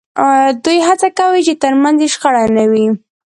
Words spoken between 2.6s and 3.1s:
وي